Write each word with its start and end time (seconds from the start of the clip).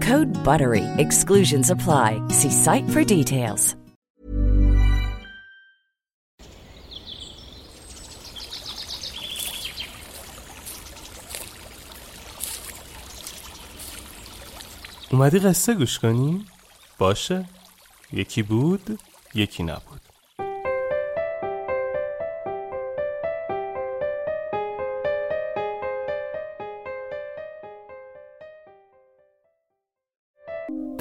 Code 0.00 0.32
BUTTERY. 0.44 0.84
Exclusions 0.98 1.70
apply. 1.70 2.20
See 2.28 2.50
site 2.50 2.88
for 2.90 3.04
details. 3.04 3.76
اومدی 15.10 15.38
قصه 15.38 15.74
گوش 15.74 15.98
کنی؟ 15.98 16.44
باشه 16.98 17.44
یکی 18.12 18.42
بود 18.42 18.98
یکی 19.34 19.62
نبود 19.62 20.00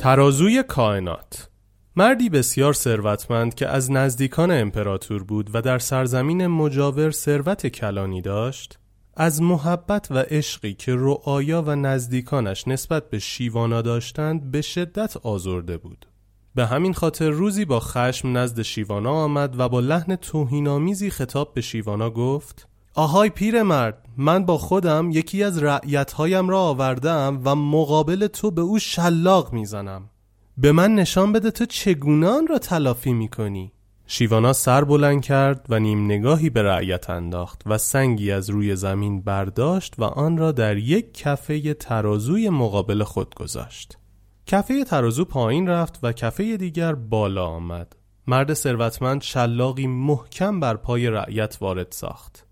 ترازوی 0.00 0.62
کائنات. 0.62 1.48
مردی 1.96 2.28
بسیار 2.28 2.72
ثروتمند 2.72 3.54
که 3.54 3.68
از 3.68 3.90
نزدیکان 3.90 4.50
امپراتور 4.50 5.24
بود 5.24 5.50
و 5.54 5.62
در 5.62 5.78
سرزمین 5.78 6.46
مجاور 6.46 7.10
ثروت 7.10 7.66
کلانی 7.66 8.22
داشت 8.22 8.78
از 9.16 9.42
محبت 9.42 10.06
و 10.10 10.18
عشقی 10.18 10.74
که 10.74 10.96
رعایا 10.98 11.62
و 11.62 11.76
نزدیکانش 11.76 12.68
نسبت 12.68 13.10
به 13.10 13.18
شیوانا 13.18 13.82
داشتند 13.82 14.50
به 14.50 14.60
شدت 14.60 15.16
آزرده 15.16 15.76
بود. 15.78 16.06
به 16.54 16.66
همین 16.66 16.92
خاطر 16.92 17.30
روزی 17.30 17.64
با 17.64 17.80
خشم 17.80 18.36
نزد 18.36 18.62
شیوانا 18.62 19.12
آمد 19.12 19.60
و 19.60 19.68
با 19.68 19.80
لحن 19.80 20.16
توهینآمیزی 20.16 21.10
خطاب 21.10 21.54
به 21.54 21.60
شیوانا 21.60 22.10
گفت 22.10 22.68
آهای 22.94 23.30
پیرمرد 23.30 24.06
من 24.16 24.44
با 24.44 24.58
خودم 24.58 25.10
یکی 25.10 25.42
از 25.42 25.62
رعیتهایم 25.62 26.48
را 26.48 26.60
آوردم 26.60 27.40
و 27.44 27.54
مقابل 27.54 28.26
تو 28.26 28.50
به 28.50 28.60
او 28.60 28.78
شلاق 28.78 29.52
می‌زنم. 29.52 30.10
به 30.56 30.72
من 30.72 30.94
نشان 30.94 31.32
بده 31.32 31.50
تو 31.50 31.66
چگونه 31.66 32.28
آن 32.28 32.46
را 32.46 32.58
تلافی 32.58 33.12
می‌کنی. 33.12 33.72
شیوانا 34.06 34.52
سر 34.52 34.84
بلند 34.84 35.22
کرد 35.22 35.66
و 35.68 35.78
نیم 35.78 36.04
نگاهی 36.04 36.50
به 36.50 36.62
رعیت 36.62 37.10
انداخت 37.10 37.62
و 37.66 37.78
سنگی 37.78 38.32
از 38.32 38.50
روی 38.50 38.76
زمین 38.76 39.20
برداشت 39.22 39.94
و 39.98 40.04
آن 40.04 40.38
را 40.38 40.52
در 40.52 40.76
یک 40.76 41.14
کفه 41.14 41.74
ترازوی 41.74 42.48
مقابل 42.48 43.04
خود 43.04 43.34
گذاشت. 43.34 43.98
کفه 44.46 44.84
ترازو 44.84 45.24
پایین 45.24 45.68
رفت 45.68 45.98
و 46.02 46.12
کفه 46.12 46.56
دیگر 46.56 46.94
بالا 46.94 47.46
آمد. 47.46 47.96
مرد 48.26 48.54
ثروتمند 48.54 49.22
شلاقی 49.22 49.86
محکم 49.86 50.60
بر 50.60 50.76
پای 50.76 51.10
رعیت 51.10 51.58
وارد 51.60 51.88
ساخت. 51.90 52.46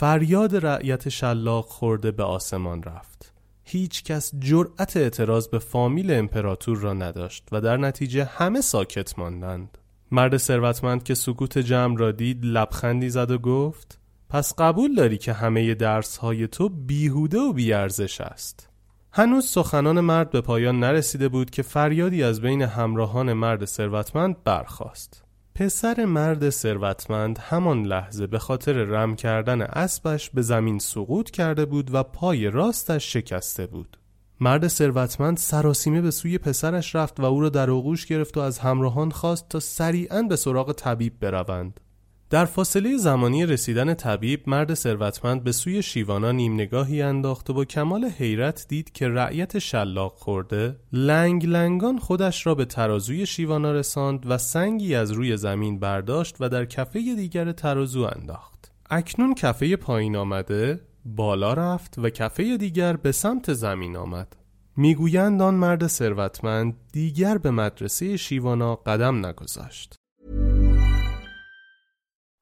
فریاد 0.00 0.66
رعیت 0.66 1.08
شلاق 1.08 1.64
خورده 1.64 2.10
به 2.10 2.22
آسمان 2.22 2.82
رفت. 2.82 3.32
هیچ 3.64 4.04
کس 4.04 4.32
جرأت 4.38 4.96
اعتراض 4.96 5.48
به 5.48 5.58
فامیل 5.58 6.12
امپراتور 6.12 6.78
را 6.78 6.92
نداشت 6.92 7.48
و 7.52 7.60
در 7.60 7.76
نتیجه 7.76 8.24
همه 8.24 8.60
ساکت 8.60 9.18
ماندند. 9.18 9.78
مرد 10.10 10.36
ثروتمند 10.36 11.02
که 11.02 11.14
سکوت 11.14 11.58
جمع 11.58 11.98
را 11.98 12.12
دید 12.12 12.44
لبخندی 12.44 13.10
زد 13.10 13.30
و 13.30 13.38
گفت 13.38 13.98
پس 14.28 14.54
قبول 14.58 14.94
داری 14.94 15.18
که 15.18 15.32
همه 15.32 15.74
درس 15.74 16.16
های 16.16 16.48
تو 16.48 16.68
بیهوده 16.68 17.38
و 17.38 17.52
بیارزش 17.52 18.20
است. 18.20 18.68
هنوز 19.12 19.46
سخنان 19.46 20.00
مرد 20.00 20.30
به 20.30 20.40
پایان 20.40 20.80
نرسیده 20.80 21.28
بود 21.28 21.50
که 21.50 21.62
فریادی 21.62 22.22
از 22.22 22.40
بین 22.40 22.62
همراهان 22.62 23.32
مرد 23.32 23.64
ثروتمند 23.64 24.44
برخاست. 24.44 25.29
پسر 25.54 26.04
مرد 26.04 26.50
ثروتمند 26.50 27.38
همان 27.38 27.82
لحظه 27.82 28.26
به 28.26 28.38
خاطر 28.38 28.72
رم 28.72 29.16
کردن 29.16 29.62
اسبش 29.62 30.30
به 30.30 30.42
زمین 30.42 30.78
سقوط 30.78 31.30
کرده 31.30 31.64
بود 31.64 31.94
و 31.94 32.02
پای 32.02 32.50
راستش 32.50 33.12
شکسته 33.12 33.66
بود. 33.66 33.96
مرد 34.40 34.68
ثروتمند 34.68 35.36
سراسیمه 35.36 36.00
به 36.00 36.10
سوی 36.10 36.38
پسرش 36.38 36.94
رفت 36.94 37.20
و 37.20 37.24
او 37.24 37.40
را 37.40 37.48
در 37.48 37.70
آغوش 37.70 38.06
گرفت 38.06 38.36
و 38.36 38.40
از 38.40 38.58
همراهان 38.58 39.10
خواست 39.10 39.48
تا 39.48 39.60
سریعا 39.60 40.22
به 40.22 40.36
سراغ 40.36 40.72
طبیب 40.72 41.20
بروند. 41.20 41.80
در 42.30 42.44
فاصله 42.44 42.96
زمانی 42.96 43.46
رسیدن 43.46 43.94
طبیب 43.94 44.42
مرد 44.46 44.74
ثروتمند 44.74 45.44
به 45.44 45.52
سوی 45.52 45.82
شیوانا 45.82 46.32
نیم 46.32 46.54
نگاهی 46.54 47.02
انداخت 47.02 47.50
و 47.50 47.54
با 47.54 47.64
کمال 47.64 48.04
حیرت 48.04 48.66
دید 48.68 48.92
که 48.92 49.08
رعیت 49.08 49.58
شلاق 49.58 50.12
خورده 50.16 50.76
لنگ 50.92 51.46
لنگان 51.46 51.98
خودش 51.98 52.46
را 52.46 52.54
به 52.54 52.64
ترازوی 52.64 53.26
شیوانا 53.26 53.72
رساند 53.72 54.26
و 54.30 54.38
سنگی 54.38 54.94
از 54.94 55.10
روی 55.10 55.36
زمین 55.36 55.78
برداشت 55.78 56.36
و 56.40 56.48
در 56.48 56.64
کفه 56.64 57.00
دیگر 57.00 57.52
ترازو 57.52 58.02
انداخت. 58.16 58.72
اکنون 58.90 59.34
کفه 59.34 59.76
پایین 59.76 60.16
آمده 60.16 60.80
بالا 61.04 61.54
رفت 61.54 61.98
و 61.98 62.10
کفه 62.10 62.56
دیگر 62.56 62.96
به 62.96 63.12
سمت 63.12 63.52
زمین 63.52 63.96
آمد. 63.96 64.36
می‌گویند 64.76 65.42
آن 65.42 65.54
مرد 65.54 65.86
ثروتمند 65.86 66.76
دیگر 66.92 67.38
به 67.38 67.50
مدرسه 67.50 68.16
شیوانا 68.16 68.74
قدم 68.74 69.26
نگذاشت. 69.26 69.99